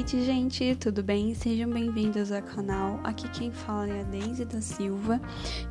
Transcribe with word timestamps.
noite, 0.00 0.24
gente, 0.24 0.74
tudo 0.76 1.02
bem? 1.02 1.34
Sejam 1.34 1.68
bem-vindos 1.68 2.32
ao 2.32 2.40
canal. 2.40 2.98
Aqui 3.04 3.28
quem 3.28 3.52
fala 3.52 3.86
é 3.86 4.00
a 4.00 4.04
Deise 4.04 4.46
da 4.46 4.58
Silva 4.62 5.20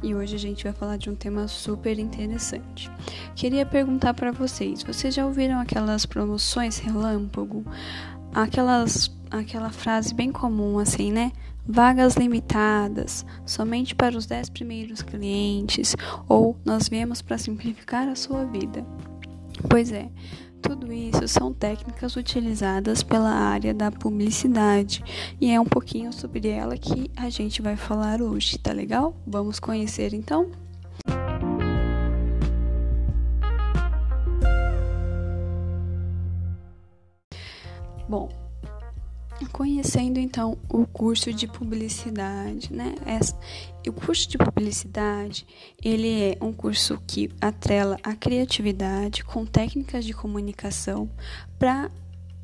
e 0.03 0.13
hoje 0.13 0.35
a 0.35 0.37
gente 0.37 0.63
vai 0.63 0.71
falar 0.71 0.97
de 0.97 1.09
um 1.09 1.15
tema 1.15 1.47
super 1.47 1.97
interessante. 1.97 2.91
Queria 3.35 3.65
perguntar 3.65 4.13
para 4.13 4.31
vocês: 4.31 4.83
vocês 4.83 5.15
já 5.15 5.25
ouviram 5.25 5.59
aquelas 5.59 6.05
promoções 6.05 6.77
relâmpago? 6.77 7.65
Aquelas, 8.31 9.11
aquela 9.31 9.71
frase 9.71 10.13
bem 10.13 10.31
comum 10.31 10.77
assim, 10.77 11.11
né? 11.11 11.31
Vagas 11.67 12.15
limitadas, 12.15 13.25
somente 13.47 13.95
para 13.95 14.15
os 14.15 14.27
10 14.27 14.51
primeiros 14.51 15.01
clientes, 15.01 15.95
ou 16.27 16.55
nós 16.63 16.87
viemos 16.87 17.23
para 17.23 17.39
simplificar 17.39 18.07
a 18.07 18.15
sua 18.15 18.45
vida. 18.45 18.85
Pois 19.67 19.91
é, 19.91 20.09
tudo 20.61 20.91
isso 20.91 21.27
são 21.27 21.53
técnicas 21.53 22.15
utilizadas 22.15 23.01
pela 23.03 23.31
área 23.31 23.73
da 23.73 23.91
publicidade 23.91 25.03
e 25.39 25.49
é 25.49 25.59
um 25.59 25.65
pouquinho 25.65 26.13
sobre 26.13 26.47
ela 26.47 26.77
que 26.77 27.09
a 27.15 27.29
gente 27.29 27.61
vai 27.61 27.75
falar 27.75 28.21
hoje, 28.21 28.57
tá 28.57 28.71
legal? 28.71 29.15
Vamos 29.25 29.59
conhecer 29.59 30.13
então? 30.13 30.49
Bom, 38.07 38.27
conhecendo 39.89 40.19
então 40.19 40.55
o 40.69 40.85
curso 40.85 41.33
de 41.33 41.47
publicidade, 41.47 42.71
né? 42.71 42.93
o 43.87 43.91
curso 43.91 44.29
de 44.29 44.37
publicidade 44.37 45.47
ele 45.83 46.21
é 46.21 46.37
um 46.41 46.53
curso 46.53 47.01
que 47.07 47.29
atrela 47.41 47.97
a 48.03 48.15
criatividade 48.15 49.23
com 49.23 49.45
técnicas 49.45 50.05
de 50.05 50.13
comunicação 50.13 51.09
para 51.57 51.89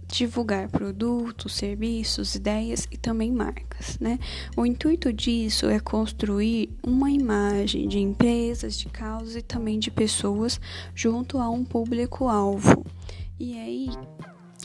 divulgar 0.08 0.70
produtos, 0.70 1.54
serviços, 1.56 2.34
ideias 2.34 2.88
e 2.92 2.98
também 2.98 3.32
marcas, 3.32 4.00
né? 4.00 4.20
O 4.56 4.66
intuito 4.66 5.12
disso 5.12 5.68
é 5.68 5.80
construir 5.80 6.70
uma 6.84 7.12
imagem 7.12 7.88
de 7.88 8.00
empresas, 8.00 8.78
de 8.78 8.88
causas 8.88 9.36
e 9.36 9.42
também 9.42 9.78
de 9.78 9.92
pessoas 9.92 10.60
junto 10.96 11.38
a 11.38 11.50
um 11.50 11.64
público-alvo. 11.64 12.86
E 13.40 13.60
aí 13.60 13.90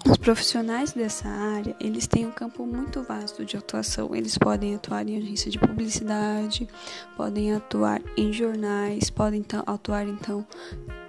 os 0.09 0.17
profissionais 0.17 0.93
dessa 0.93 1.29
área, 1.29 1.77
eles 1.79 2.07
têm 2.07 2.27
um 2.27 2.31
campo 2.31 2.65
muito 2.65 3.03
vasto 3.03 3.45
de 3.45 3.57
atuação. 3.57 4.15
Eles 4.15 4.39
podem 4.39 4.75
atuar 4.75 5.07
em 5.07 5.19
agência 5.19 5.51
de 5.51 5.59
publicidade, 5.59 6.69
podem 7.17 7.55
atuar 7.55 8.01
em 8.17 8.33
jornais, 8.33 9.11
podem 9.11 9.45
atuar 9.67 10.07
então 10.09 10.47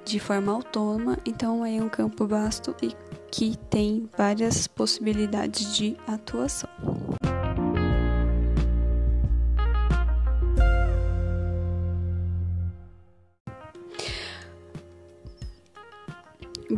de 0.03 0.19
forma 0.19 0.51
autônoma. 0.51 1.17
Então 1.25 1.65
é 1.65 1.81
um 1.81 1.89
campo 1.89 2.27
vasto 2.27 2.75
e 2.81 2.93
que 3.31 3.57
tem 3.69 4.09
várias 4.17 4.67
possibilidades 4.67 5.73
de 5.75 5.95
atuação. 6.05 6.69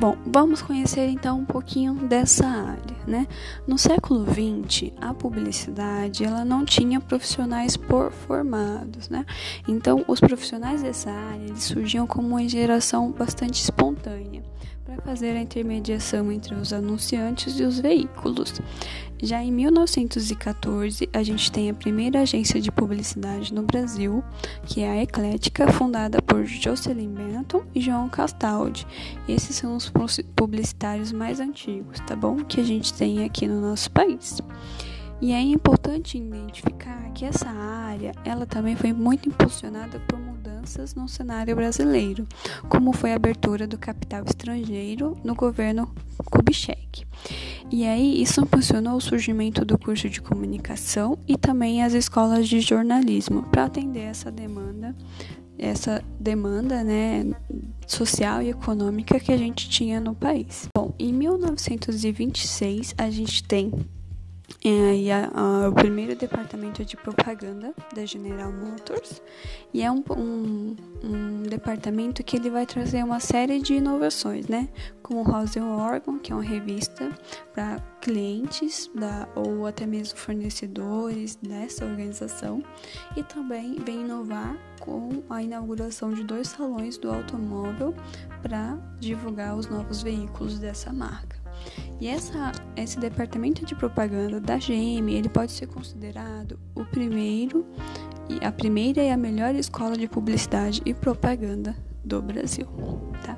Bom, 0.03 0.17
vamos 0.25 0.61
conhecer 0.61 1.07
então 1.07 1.39
um 1.39 1.45
pouquinho 1.45 1.93
dessa 1.93 2.45
área, 2.45 2.97
né? 3.07 3.25
No 3.65 3.77
século 3.77 4.25
XX, 4.25 4.91
a 4.99 5.13
publicidade 5.13 6.25
ela 6.25 6.43
não 6.43 6.65
tinha 6.65 6.99
profissionais 6.99 7.77
por 7.77 8.11
formados, 8.11 9.07
né? 9.07 9.25
Então, 9.65 10.03
os 10.05 10.19
profissionais 10.19 10.83
dessa 10.83 11.09
área 11.09 11.45
eles 11.45 11.63
surgiam 11.63 12.05
como 12.05 12.27
uma 12.27 12.45
geração 12.49 13.13
bastante 13.13 13.63
espontânea 13.63 14.43
para 14.83 15.01
fazer 15.01 15.37
a 15.37 15.41
intermediação 15.41 16.31
entre 16.31 16.53
os 16.53 16.73
anunciantes 16.73 17.59
e 17.59 17.63
os 17.63 17.79
veículos. 17.79 18.61
Já 19.21 19.41
em 19.41 19.51
1914, 19.51 21.09
a 21.13 21.23
gente 21.23 21.49
tem 21.49 21.69
a 21.69 21.73
primeira 21.73 22.21
agência 22.21 22.59
de 22.59 22.69
publicidade 22.69 23.53
no 23.53 23.63
Brasil, 23.63 24.21
que 24.65 24.81
é 24.81 24.89
a 24.89 25.01
Eclética, 25.01 25.71
fundada 25.71 26.21
por 26.21 26.43
Jocelyn 26.43 27.13
Benton 27.13 27.63
e 27.73 27.79
João 27.79 28.09
Castaldi. 28.09 28.85
Esses 29.27 29.55
são 29.55 29.77
os 29.77 29.89
publicitários 30.35 31.13
mais 31.13 31.39
antigos, 31.39 31.99
tá 32.01 32.15
bom? 32.15 32.43
Que 32.43 32.59
a 32.59 32.65
gente 32.65 32.93
tem 32.93 33.23
aqui 33.23 33.47
no 33.47 33.61
nosso 33.61 33.89
país. 33.91 34.41
E 35.21 35.31
é 35.31 35.39
importante 35.39 36.17
identificar 36.17 37.09
que 37.13 37.23
essa 37.23 37.49
área, 37.49 38.11
ela 38.25 38.45
também 38.45 38.75
foi 38.75 38.91
muito 38.91 39.29
impulsionada 39.29 40.01
por 40.01 40.19
mudanças 40.63 40.95
no 40.95 41.07
cenário 41.07 41.55
brasileiro, 41.55 42.25
como 42.69 42.93
foi 42.93 43.11
a 43.11 43.15
abertura 43.15 43.67
do 43.67 43.77
capital 43.77 44.23
estrangeiro 44.25 45.17
no 45.23 45.35
governo 45.35 45.93
Kubitschek. 46.31 47.05
E 47.69 47.85
aí 47.85 48.21
isso 48.21 48.41
impulsionou 48.41 48.95
o 48.95 49.01
surgimento 49.01 49.65
do 49.65 49.77
curso 49.77 50.09
de 50.09 50.21
comunicação 50.21 51.17
e 51.27 51.37
também 51.37 51.83
as 51.83 51.93
escolas 51.93 52.47
de 52.47 52.61
jornalismo 52.61 53.43
para 53.43 53.65
atender 53.65 54.01
essa 54.01 54.31
demanda, 54.31 54.95
essa 55.57 56.01
demanda, 56.19 56.83
né, 56.83 57.25
social 57.85 58.41
e 58.41 58.49
econômica 58.49 59.19
que 59.19 59.31
a 59.31 59.37
gente 59.37 59.69
tinha 59.69 59.99
no 59.99 60.15
país. 60.15 60.69
Bom, 60.75 60.93
em 60.97 61.11
1926 61.11 62.95
a 62.97 63.09
gente 63.09 63.43
tem 63.43 63.71
é, 64.63 64.95
e 64.95 65.11
a, 65.11 65.29
a, 65.33 65.69
o 65.69 65.73
primeiro 65.73 66.15
departamento 66.15 66.85
de 66.85 66.95
propaganda 66.95 67.73
da 67.93 68.05
General 68.05 68.51
Motors 68.51 69.21
e 69.73 69.81
é 69.81 69.91
um, 69.91 70.03
um, 70.11 70.75
um, 71.03 71.43
departamento 71.43 72.23
que 72.23 72.37
ele 72.37 72.49
vai 72.49 72.65
trazer 72.65 73.03
uma 73.03 73.19
série 73.19 73.61
de 73.61 73.73
inovações, 73.75 74.47
né? 74.47 74.69
Como 75.01 75.19
o 75.19 75.23
Rose 75.23 75.59
Orgon, 75.59 76.17
que 76.19 76.31
é 76.31 76.35
uma 76.35 76.43
revista 76.43 77.09
para 77.53 77.77
clientes 77.99 78.89
da, 78.95 79.27
ou 79.35 79.65
até 79.65 79.85
mesmo 79.85 80.17
fornecedores 80.17 81.35
dessa 81.35 81.85
organização 81.85 82.63
e 83.17 83.23
também 83.23 83.75
vem 83.75 84.01
inovar 84.01 84.57
com 84.79 85.23
a 85.29 85.41
inauguração 85.41 86.13
de 86.13 86.23
dois 86.23 86.47
salões 86.47 86.97
do 86.97 87.11
automóvel 87.11 87.93
para 88.41 88.77
divulgar 88.99 89.55
os 89.55 89.67
novos 89.67 90.01
veículos 90.01 90.59
dessa 90.59 90.93
marca. 90.93 91.42
E 91.99 92.07
essa, 92.07 92.51
esse 92.75 92.99
departamento 92.99 93.65
de 93.65 93.75
propaganda 93.75 94.39
da 94.39 94.57
GM, 94.57 95.09
ele 95.09 95.29
pode 95.29 95.51
ser 95.51 95.67
considerado 95.67 96.59
o 96.75 96.83
primeiro 96.85 97.65
e 98.29 98.43
a 98.45 98.51
primeira 98.51 99.01
e 99.01 99.09
a 99.09 99.17
melhor 99.17 99.55
escola 99.55 99.95
de 99.95 100.07
publicidade 100.07 100.81
e 100.85 100.93
propaganda 100.93 101.75
do 102.03 102.21
Brasil, 102.21 102.67
tá? 103.23 103.37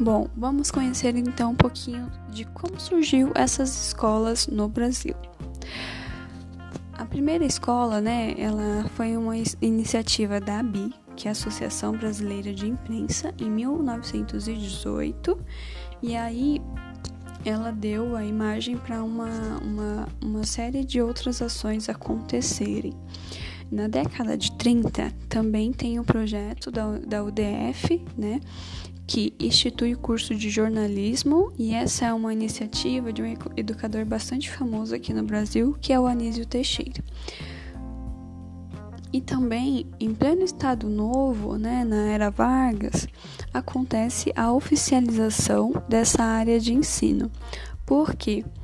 Bom, 0.00 0.28
vamos 0.36 0.70
conhecer 0.70 1.16
então 1.16 1.52
um 1.52 1.54
pouquinho 1.54 2.10
de 2.28 2.44
como 2.46 2.78
surgiu 2.78 3.32
essas 3.34 3.86
escolas 3.86 4.46
no 4.46 4.68
Brasil. 4.68 5.14
A 6.92 7.06
primeira 7.06 7.44
escola, 7.44 8.00
né, 8.00 8.34
ela 8.36 8.84
foi 8.90 9.16
uma 9.16 9.34
iniciativa 9.62 10.40
da 10.40 10.58
ABI, 10.58 10.92
que 11.16 11.28
é 11.28 11.30
a 11.30 11.32
Associação 11.32 11.96
Brasileira 11.96 12.52
de 12.52 12.66
Imprensa, 12.66 13.32
em 13.38 13.50
1918, 13.50 15.38
e 16.02 16.16
aí 16.16 16.60
ela 17.44 17.70
deu 17.70 18.16
a 18.16 18.24
imagem 18.24 18.76
para 18.76 19.02
uma, 19.02 19.58
uma, 19.62 20.08
uma 20.22 20.44
série 20.44 20.84
de 20.84 21.00
outras 21.00 21.42
ações 21.42 21.88
acontecerem. 21.88 22.94
Na 23.70 23.88
década 23.88 24.36
de 24.36 24.52
30, 24.52 25.12
também 25.28 25.72
tem 25.72 25.98
o 25.98 26.02
um 26.02 26.04
projeto 26.04 26.70
da, 26.70 26.98
da 26.98 27.24
UDF, 27.24 28.02
né, 28.16 28.40
que 29.06 29.34
institui 29.38 29.94
o 29.94 29.98
curso 29.98 30.34
de 30.34 30.48
jornalismo 30.48 31.52
e 31.58 31.74
essa 31.74 32.06
é 32.06 32.12
uma 32.12 32.32
iniciativa 32.32 33.12
de 33.12 33.22
um 33.22 33.36
educador 33.56 34.04
bastante 34.04 34.50
famoso 34.50 34.94
aqui 34.94 35.12
no 35.12 35.22
Brasil, 35.22 35.76
que 35.80 35.92
é 35.92 36.00
o 36.00 36.06
Anísio 36.06 36.46
Teixeira. 36.46 37.02
E 39.14 39.20
também, 39.20 39.86
em 40.00 40.12
pleno 40.12 40.42
Estado 40.42 40.88
Novo, 40.88 41.56
né, 41.56 41.84
na 41.84 42.08
era 42.08 42.30
Vargas, 42.30 43.06
acontece 43.52 44.32
a 44.34 44.52
oficialização 44.52 45.72
dessa 45.88 46.24
área 46.24 46.58
de 46.58 46.74
ensino. 46.74 47.30
Por 47.86 48.16
quê? 48.16 48.44
Porque 48.44 48.63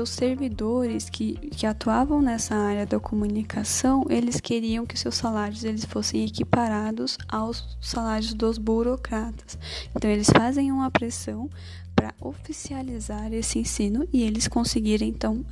os 0.00 0.10
servidores 0.10 1.08
que, 1.08 1.34
que 1.50 1.66
atuavam 1.66 2.20
nessa 2.20 2.54
área 2.54 2.86
da 2.86 2.98
comunicação, 3.00 4.04
eles 4.08 4.40
queriam 4.40 4.84
que 4.84 4.98
seus 4.98 5.14
salários 5.14 5.64
eles 5.64 5.84
fossem 5.84 6.24
equiparados 6.24 7.18
aos 7.28 7.76
salários 7.80 8.34
dos 8.34 8.58
burocratas. 8.58 9.58
Então, 9.94 10.10
eles 10.10 10.28
fazem 10.30 10.70
uma 10.70 10.90
pressão 10.90 11.48
para 11.94 12.14
oficializar 12.20 13.32
esse 13.32 13.58
ensino 13.58 14.06
e 14.12 14.22
eles 14.22 14.48
conseguirem, 14.48 15.08
então, 15.08 15.44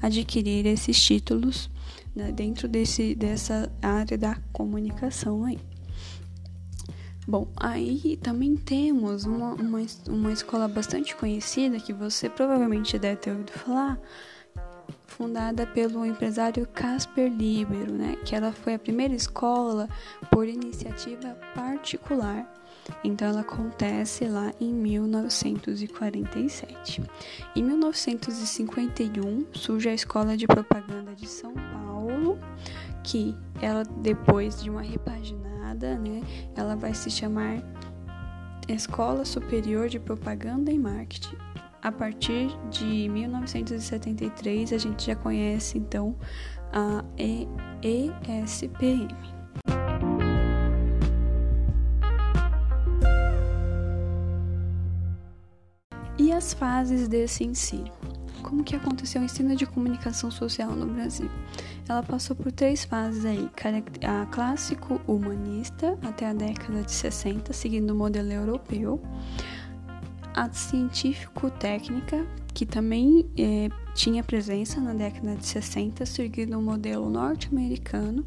adquirir 0.00 0.66
esses 0.66 1.00
títulos 1.02 1.70
né, 2.14 2.32
dentro 2.32 2.68
desse, 2.68 3.14
dessa 3.14 3.70
área 3.82 4.16
da 4.16 4.36
comunicação 4.52 5.44
aí. 5.44 5.58
Bom, 7.28 7.48
aí 7.56 8.16
também 8.22 8.56
temos 8.56 9.24
uma, 9.24 9.54
uma, 9.54 9.80
uma 10.08 10.32
escola 10.32 10.68
bastante 10.68 11.16
conhecida 11.16 11.80
que 11.80 11.92
você 11.92 12.30
provavelmente 12.30 12.96
deve 12.98 13.16
ter 13.16 13.32
ouvido 13.32 13.50
falar, 13.50 13.98
fundada 15.06 15.66
pelo 15.66 16.06
empresário 16.06 16.64
Casper 16.68 17.32
Libero, 17.32 17.92
né? 17.92 18.16
Que 18.24 18.36
ela 18.36 18.52
foi 18.52 18.74
a 18.74 18.78
primeira 18.78 19.14
escola 19.14 19.88
por 20.30 20.46
iniciativa 20.46 21.30
particular 21.54 22.46
Então 23.02 23.26
ela 23.28 23.40
acontece 23.40 24.26
lá 24.26 24.52
em 24.60 24.70
1947. 24.72 27.02
Em 27.56 27.62
1951 27.62 29.46
surge 29.52 29.88
a 29.88 29.94
Escola 29.94 30.36
de 30.36 30.46
Propaganda 30.46 31.12
de 31.14 31.26
São 31.26 31.54
Paulo, 31.54 32.38
que 33.02 33.34
ela 33.60 33.82
depois 33.82 34.62
de 34.62 34.70
uma 34.70 34.82
repaginada, 34.82 35.55
né, 35.76 36.22
ela 36.56 36.74
vai 36.74 36.94
se 36.94 37.10
chamar 37.10 37.62
Escola 38.68 39.24
Superior 39.24 39.88
de 39.88 39.98
Propaganda 39.98 40.72
e 40.72 40.78
Marketing. 40.78 41.36
A 41.82 41.92
partir 41.92 42.48
de 42.70 43.08
1973 43.08 44.72
a 44.72 44.78
gente 44.78 45.06
já 45.06 45.14
conhece 45.14 45.78
então 45.78 46.16
a 46.72 47.04
ESPM. 47.82 49.08
E 56.18 56.32
as 56.32 56.54
fases 56.54 57.06
desse 57.06 57.44
ensino? 57.44 58.05
Como 58.46 58.62
que 58.62 58.76
aconteceu 58.76 59.20
o 59.20 59.24
ensino 59.24 59.56
de 59.56 59.66
comunicação 59.66 60.30
social 60.30 60.70
no 60.70 60.86
Brasil? 60.86 61.28
Ela 61.88 62.00
passou 62.00 62.36
por 62.36 62.52
três 62.52 62.84
fases 62.84 63.24
aí, 63.24 63.50
a 64.06 64.24
clássico 64.26 65.00
humanista 65.04 65.98
até 66.00 66.26
a 66.26 66.32
década 66.32 66.84
de 66.84 66.92
60, 66.92 67.52
seguindo 67.52 67.90
o 67.90 67.96
modelo 67.96 68.30
europeu, 68.30 69.02
a 70.32 70.48
científico-técnica, 70.52 72.24
que 72.56 72.64
também 72.64 73.30
é, 73.36 73.68
tinha 73.94 74.24
presença 74.24 74.80
na 74.80 74.94
década 74.94 75.36
de 75.36 75.44
60, 75.44 76.06
seguindo 76.06 76.58
o 76.58 76.62
modelo 76.62 77.10
norte-americano, 77.10 78.26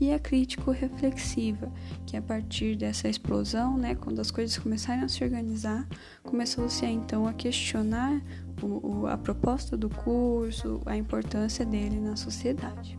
e 0.00 0.12
a 0.12 0.18
crítico-reflexiva, 0.18 1.72
que 2.04 2.16
a 2.16 2.20
partir 2.20 2.74
dessa 2.74 3.08
explosão, 3.08 3.78
né, 3.78 3.94
quando 3.94 4.18
as 4.18 4.32
coisas 4.32 4.58
começaram 4.58 5.04
a 5.04 5.08
se 5.08 5.22
organizar, 5.22 5.86
começou-se 6.24 6.84
então 6.86 7.28
a 7.28 7.32
questionar 7.32 8.20
o, 8.60 9.02
o, 9.02 9.06
a 9.06 9.16
proposta 9.16 9.76
do 9.76 9.88
curso, 9.88 10.80
a 10.84 10.96
importância 10.96 11.64
dele 11.64 12.00
na 12.00 12.16
sociedade. 12.16 12.98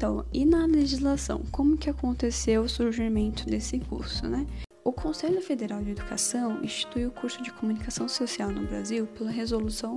Então, 0.00 0.24
e 0.32 0.46
na 0.46 0.64
legislação, 0.64 1.42
como 1.52 1.76
que 1.76 1.90
aconteceu 1.90 2.62
o 2.62 2.68
surgimento 2.70 3.44
desse 3.44 3.78
curso, 3.78 4.26
né? 4.26 4.46
O 4.82 4.94
Conselho 4.94 5.42
Federal 5.42 5.82
de 5.82 5.90
Educação 5.90 6.64
instituiu 6.64 7.10
o 7.10 7.12
curso 7.12 7.42
de 7.42 7.52
Comunicação 7.52 8.08
Social 8.08 8.50
no 8.50 8.66
Brasil 8.66 9.06
pela 9.06 9.30
Resolução 9.30 9.96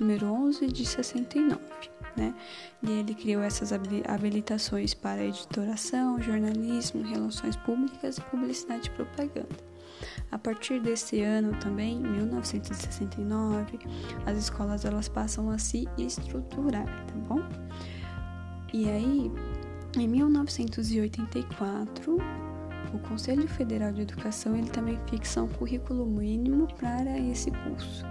número 0.00 0.26
11 0.26 0.66
de 0.66 0.84
69, 0.84 1.60
né? 2.16 2.34
E 2.82 2.90
ele 2.90 3.14
criou 3.14 3.44
essas 3.44 3.72
habilitações 3.72 4.92
para 4.92 5.24
editoração, 5.24 6.20
jornalismo, 6.20 7.04
relações 7.04 7.54
públicas 7.54 8.18
e 8.18 8.22
publicidade 8.22 8.88
e 8.88 8.90
propaganda. 8.90 9.56
A 10.32 10.36
partir 10.36 10.80
desse 10.80 11.20
ano 11.20 11.56
também, 11.60 12.00
1969, 12.00 13.78
as 14.26 14.36
escolas 14.36 14.84
elas 14.84 15.08
passam 15.08 15.48
a 15.48 15.58
se 15.58 15.86
estruturar, 15.96 16.86
tá 17.06 17.14
bom? 17.28 17.40
E 18.74 18.90
aí, 18.90 19.30
em 19.96 20.08
1984, 20.08 22.18
o 22.92 22.98
Conselho 23.08 23.46
Federal 23.46 23.92
de 23.92 24.00
Educação 24.00 24.56
ele 24.56 24.68
também 24.68 24.98
fixa 25.08 25.40
um 25.40 25.46
currículo 25.46 26.04
mínimo 26.04 26.66
para 26.74 27.16
esse 27.16 27.52
curso. 27.52 28.04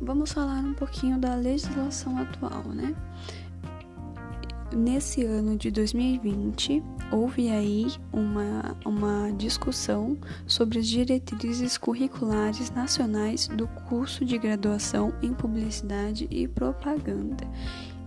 Vamos 0.00 0.32
falar 0.32 0.60
um 0.60 0.72
pouquinho 0.72 1.18
da 1.18 1.34
legislação 1.34 2.16
atual, 2.16 2.64
né? 2.68 2.96
Nesse 4.70 5.24
ano 5.24 5.56
de 5.56 5.70
2020, 5.70 6.82
houve 7.10 7.48
aí 7.48 7.86
uma, 8.12 8.76
uma 8.84 9.32
discussão 9.32 10.18
sobre 10.46 10.80
as 10.80 10.86
diretrizes 10.86 11.78
curriculares 11.78 12.70
nacionais 12.70 13.48
do 13.48 13.66
curso 13.88 14.26
de 14.26 14.36
graduação 14.36 15.14
em 15.22 15.32
Publicidade 15.32 16.28
e 16.30 16.46
Propaganda. 16.46 17.48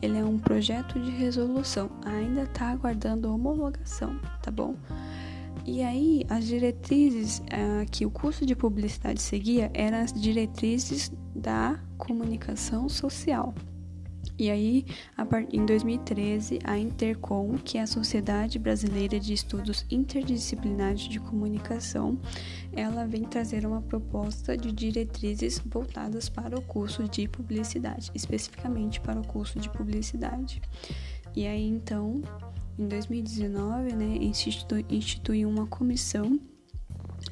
Ele 0.03 0.19
é 0.19 0.23
um 0.23 0.37
projeto 0.37 0.99
de 0.99 1.09
resolução, 1.09 1.89
ainda 2.05 2.43
está 2.43 2.69
aguardando 2.69 3.33
homologação, 3.33 4.19
tá 4.43 4.51
bom? 4.51 4.75
E 5.65 5.81
aí, 5.81 6.23
as 6.29 6.45
diretrizes 6.45 7.39
uh, 7.39 7.89
que 7.89 8.05
o 8.05 8.11
curso 8.11 8.45
de 8.45 8.55
publicidade 8.55 9.21
seguia 9.21 9.71
eram 9.73 9.97
as 9.97 10.13
diretrizes 10.13 11.11
da 11.35 11.79
comunicação 11.97 12.87
social. 12.87 13.53
E 14.37 14.49
aí, 14.49 14.85
em 15.51 15.65
2013, 15.65 16.59
a 16.63 16.77
Intercom, 16.77 17.57
que 17.57 17.77
é 17.77 17.81
a 17.81 17.87
Sociedade 17.87 18.57
Brasileira 18.57 19.19
de 19.19 19.33
Estudos 19.33 19.85
Interdisciplinares 19.89 21.01
de 21.01 21.19
Comunicação, 21.19 22.19
ela 22.73 23.05
vem 23.05 23.23
trazer 23.23 23.65
uma 23.65 23.81
proposta 23.81 24.57
de 24.57 24.71
diretrizes 24.71 25.61
voltadas 25.65 26.27
para 26.27 26.57
o 26.57 26.61
curso 26.61 27.07
de 27.07 27.27
publicidade, 27.27 28.11
especificamente 28.15 28.99
para 28.99 29.19
o 29.19 29.27
curso 29.27 29.59
de 29.59 29.69
publicidade. 29.69 30.61
E 31.35 31.45
aí, 31.45 31.67
então, 31.67 32.21
em 32.77 32.87
2019, 32.87 33.93
né, 33.93 34.17
instituiu 34.89 35.49
uma 35.49 35.67
comissão 35.67 36.39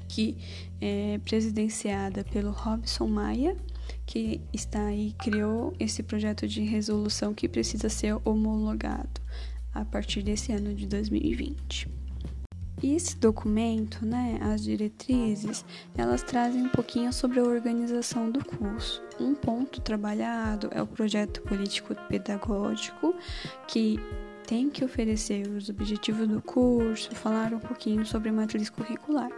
que 0.08 0.38
é 0.80 1.20
presidenciada 1.20 2.24
pelo 2.24 2.52
Robson 2.52 3.08
Maia, 3.08 3.56
que 4.06 4.42
está 4.54 4.86
aí 4.86 5.14
criou 5.20 5.74
esse 5.80 6.04
projeto 6.04 6.48
de 6.48 6.62
resolução 6.62 7.34
que 7.34 7.48
precisa 7.48 7.90
ser 7.90 8.18
homologado 8.26 9.22
a 9.74 9.86
partir 9.86 10.24
desse 10.24 10.52
ano 10.52 10.74
de 10.74 10.88
2020. 10.88 12.00
E 12.82 12.96
esse 12.96 13.18
documento, 13.18 14.06
né, 14.06 14.40
as 14.42 14.64
diretrizes, 14.64 15.66
elas 15.98 16.24
trazem 16.24 16.64
um 16.64 16.70
pouquinho 16.70 17.12
sobre 17.12 17.40
a 17.40 17.44
organização 17.44 18.32
do 18.32 18.44
curso. 18.44 19.04
Um 19.20 19.36
ponto 19.36 19.82
trabalhado 19.82 20.70
é 20.72 20.82
o 20.82 20.88
projeto 20.88 21.42
político-pedagógico, 21.42 23.14
que 23.68 24.00
tem 24.48 24.70
que 24.70 24.84
oferecer 24.84 25.46
os 25.48 25.70
objetivos 25.70 26.28
do 26.28 26.42
curso, 26.42 27.14
falar 27.14 27.54
um 27.54 27.60
pouquinho 27.60 28.06
sobre 28.06 28.30
a 28.30 28.34
matriz 28.34 28.70
curricular. 28.70 29.30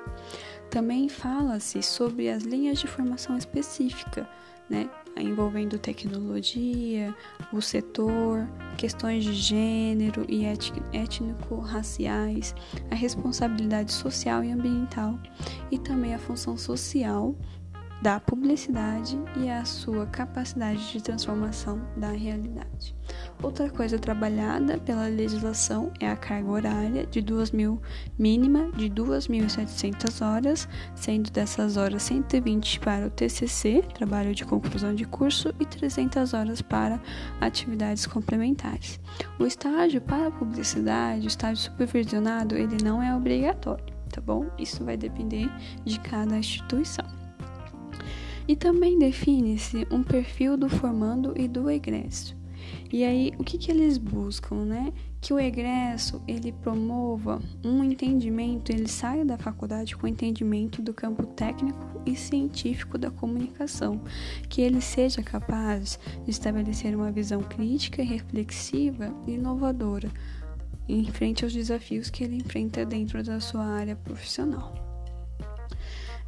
Também 0.69 1.09
fala-se 1.09 1.81
sobre 1.81 2.29
as 2.29 2.43
linhas 2.43 2.79
de 2.79 2.87
formação 2.87 3.35
específica, 3.37 4.29
né, 4.71 4.89
envolvendo 5.17 5.77
tecnologia, 5.77 7.13
o 7.51 7.61
setor, 7.61 8.47
questões 8.77 9.25
de 9.25 9.33
gênero 9.33 10.25
e 10.29 10.45
étnico-raciais, 10.93 12.55
a 12.89 12.95
responsabilidade 12.95 13.91
social 13.91 14.43
e 14.43 14.51
ambiental 14.51 15.19
e 15.69 15.77
também 15.77 16.15
a 16.15 16.19
função 16.19 16.57
social 16.57 17.35
da 18.01 18.19
publicidade 18.19 19.19
e 19.37 19.49
a 19.49 19.63
sua 19.63 20.07
capacidade 20.07 20.91
de 20.91 21.03
transformação 21.03 21.79
da 21.95 22.09
realidade. 22.09 22.95
Outra 23.43 23.69
coisa 23.69 23.99
trabalhada 23.99 24.77
pela 24.79 25.07
legislação 25.07 25.91
é 25.99 26.09
a 26.09 26.15
carga 26.15 26.49
horária 26.49 27.05
de 27.05 27.21
2 27.21 27.51
mil 27.51 27.81
mínima 28.17 28.71
de 28.71 28.89
2.700 28.89 30.25
horas, 30.25 30.67
sendo 30.95 31.29
dessas 31.29 31.77
horas 31.77 32.03
120 32.03 32.79
para 32.79 33.07
o 33.07 33.09
TCC, 33.09 33.83
trabalho 33.93 34.33
de 34.33 34.45
conclusão 34.45 34.95
de 34.95 35.05
curso, 35.05 35.53
e 35.59 35.65
300 35.65 36.33
horas 36.33 36.61
para 36.61 36.99
atividades 37.39 38.05
complementares. 38.05 38.99
O 39.39 39.45
estágio 39.45 40.01
para 40.01 40.31
publicidade, 40.31 41.25
o 41.25 41.27
estágio 41.27 41.63
supervisionado, 41.63 42.55
ele 42.55 42.77
não 42.83 43.01
é 43.01 43.15
obrigatório, 43.15 43.93
tá 44.09 44.21
bom? 44.21 44.49
Isso 44.57 44.83
vai 44.83 44.97
depender 44.97 45.49
de 45.85 45.99
cada 45.99 46.37
instituição. 46.37 47.20
E 48.47 48.55
também 48.55 48.97
define-se 48.97 49.87
um 49.91 50.03
perfil 50.03 50.57
do 50.57 50.69
formando 50.69 51.33
e 51.37 51.47
do 51.47 51.69
egresso. 51.69 52.35
E 52.91 53.03
aí, 53.03 53.31
o 53.37 53.43
que, 53.43 53.57
que 53.57 53.71
eles 53.71 53.97
buscam, 53.97 54.65
né? 54.65 54.91
Que 55.19 55.33
o 55.33 55.39
egresso, 55.39 56.21
ele 56.27 56.51
promova 56.51 57.41
um 57.63 57.83
entendimento, 57.83 58.71
ele 58.71 58.87
saia 58.87 59.23
da 59.23 59.37
faculdade 59.37 59.95
com 59.95 60.07
entendimento 60.07 60.81
do 60.81 60.93
campo 60.93 61.25
técnico 61.25 62.01
e 62.05 62.15
científico 62.15 62.97
da 62.97 63.11
comunicação, 63.11 64.01
que 64.49 64.61
ele 64.61 64.81
seja 64.81 65.21
capaz 65.21 65.99
de 66.23 66.31
estabelecer 66.31 66.95
uma 66.95 67.11
visão 67.11 67.41
crítica, 67.41 68.03
reflexiva 68.03 69.13
e 69.27 69.33
inovadora 69.33 70.09
em 70.89 71.05
frente 71.05 71.43
aos 71.43 71.53
desafios 71.53 72.09
que 72.09 72.23
ele 72.23 72.35
enfrenta 72.35 72.85
dentro 72.85 73.23
da 73.23 73.39
sua 73.39 73.65
área 73.65 73.95
profissional. 73.95 74.80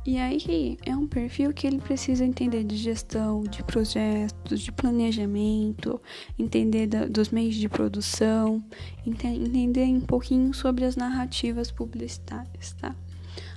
E 0.05 0.17
aí 0.17 0.77
é 0.85 0.93
um 0.93 1.07
perfil 1.07 1.53
que 1.53 1.65
ele 1.65 1.79
precisa 1.79 2.25
entender 2.25 2.65
de 2.65 2.75
gestão, 2.75 3.43
de 3.43 3.63
projetos, 3.63 4.59
de 4.59 4.69
planejamento, 4.69 6.01
entender 6.37 6.87
da, 6.87 7.05
dos 7.05 7.29
meios 7.29 7.55
de 7.55 7.69
produção, 7.69 8.61
entender 9.05 9.85
um 9.85 10.01
pouquinho 10.01 10.53
sobre 10.53 10.83
as 10.83 10.97
narrativas 10.97 11.71
publicitárias, 11.71 12.73
tá? 12.73 12.93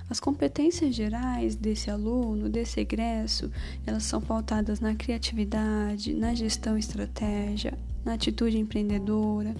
As 0.09 0.21
competências 0.21 0.95
gerais 0.95 1.57
desse 1.57 1.91
aluno, 1.91 2.47
desse 2.47 2.79
egresso, 2.79 3.51
elas 3.85 4.03
são 4.03 4.21
pautadas 4.21 4.79
na 4.79 4.95
criatividade, 4.95 6.13
na 6.13 6.33
gestão 6.33 6.77
estratégia, 6.77 7.77
na 8.05 8.13
atitude 8.13 8.57
empreendedora, 8.57 9.53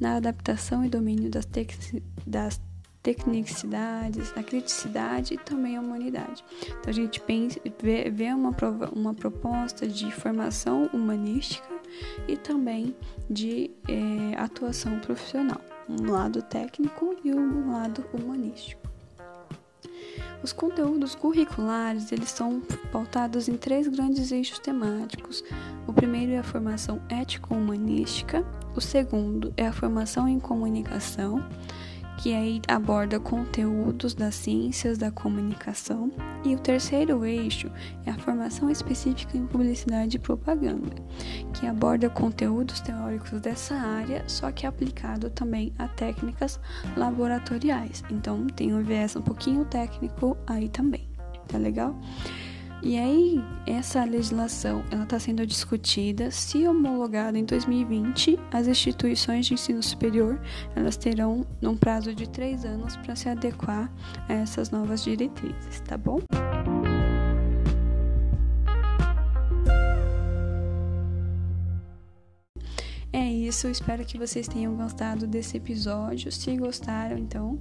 na 0.00 0.16
adaptação 0.16 0.84
e 0.84 0.88
domínio 0.88 1.30
das, 1.30 1.46
das 2.26 2.60
tecnicidades, 3.02 4.32
na 4.34 4.42
criticidade 4.42 5.34
e 5.34 5.38
também 5.38 5.76
a 5.76 5.80
humanidade. 5.80 6.44
Então 6.66 6.88
a 6.88 6.92
gente 6.92 7.20
pensa, 7.20 7.60
vê, 7.82 8.08
vê 8.10 8.32
uma, 8.32 8.54
uma 8.92 9.14
proposta 9.14 9.86
de 9.86 10.10
formação 10.12 10.88
humanística 10.92 11.68
e 12.28 12.36
também 12.36 12.94
de 13.28 13.70
é, 13.88 14.36
atuação 14.38 14.98
profissional, 15.00 15.60
um 15.88 16.10
lado 16.10 16.42
técnico 16.42 17.16
e 17.24 17.34
um 17.34 17.72
lado 17.72 18.04
humanístico. 18.12 18.82
Os 20.42 20.52
conteúdos 20.52 21.14
curriculares, 21.14 22.10
eles 22.10 22.30
são 22.30 22.60
pautados 22.90 23.48
em 23.48 23.56
três 23.56 23.86
grandes 23.86 24.32
eixos 24.32 24.58
temáticos. 24.58 25.44
O 25.86 25.92
primeiro 25.92 26.32
é 26.32 26.38
a 26.38 26.42
formação 26.42 27.00
ético-humanística, 27.08 28.44
o 28.74 28.80
segundo 28.80 29.54
é 29.56 29.68
a 29.68 29.72
formação 29.72 30.26
em 30.26 30.40
comunicação, 30.40 31.44
que 32.18 32.34
aí 32.34 32.60
aborda 32.68 33.18
conteúdos 33.18 34.14
das 34.14 34.34
ciências 34.34 34.98
da 34.98 35.10
comunicação, 35.10 36.12
e 36.44 36.54
o 36.54 36.58
terceiro 36.58 37.24
eixo 37.24 37.70
é 38.04 38.10
a 38.10 38.18
formação 38.18 38.70
específica 38.70 39.36
em 39.36 39.46
publicidade 39.46 40.16
e 40.16 40.20
propaganda, 40.20 40.94
que 41.54 41.66
aborda 41.66 42.10
conteúdos 42.10 42.80
teóricos 42.80 43.40
dessa 43.40 43.74
área, 43.74 44.24
só 44.26 44.50
que 44.50 44.66
aplicado 44.66 45.30
também 45.30 45.72
a 45.78 45.88
técnicas 45.88 46.60
laboratoriais. 46.96 48.02
Então 48.10 48.46
tem 48.46 48.74
um 48.74 48.82
viés 48.82 49.16
um 49.16 49.22
pouquinho 49.22 49.64
técnico 49.64 50.36
aí 50.46 50.68
também. 50.68 51.08
Tá 51.48 51.58
legal? 51.58 51.98
E 52.84 52.98
aí, 52.98 53.40
essa 53.64 54.02
legislação 54.02 54.84
ela 54.90 55.04
está 55.04 55.16
sendo 55.16 55.46
discutida. 55.46 56.32
Se 56.32 56.66
homologada 56.66 57.38
em 57.38 57.44
2020, 57.44 58.36
as 58.50 58.66
instituições 58.66 59.46
de 59.46 59.54
ensino 59.54 59.80
superior 59.80 60.40
elas 60.74 60.96
terão 60.96 61.46
um 61.62 61.76
prazo 61.76 62.12
de 62.12 62.28
três 62.28 62.64
anos 62.64 62.96
para 62.96 63.14
se 63.14 63.28
adequar 63.28 63.88
a 64.28 64.32
essas 64.32 64.70
novas 64.70 65.04
diretrizes, 65.04 65.80
tá 65.86 65.96
bom? 65.96 66.18
É 73.12 73.30
isso, 73.30 73.68
espero 73.68 74.04
que 74.04 74.18
vocês 74.18 74.48
tenham 74.48 74.74
gostado 74.74 75.26
desse 75.28 75.56
episódio. 75.56 76.32
Se 76.32 76.56
gostaram, 76.56 77.16
então 77.16 77.60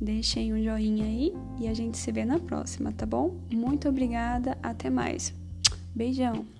deixem 0.00 0.52
um 0.52 0.62
joinha 0.62 1.04
aí 1.04 1.32
e 1.60 1.68
a 1.68 1.74
gente 1.74 1.98
se 1.98 2.10
vê 2.12 2.24
na 2.24 2.38
próxima, 2.38 2.92
tá 2.92 3.06
bom? 3.06 3.36
Muito 3.52 3.88
obrigada, 3.88 4.56
até 4.62 4.90
mais. 4.90 5.34
Beijão! 5.94 6.57